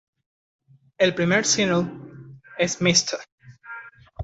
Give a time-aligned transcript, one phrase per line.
[0.97, 1.85] El primer single
[2.57, 3.19] es "Mr.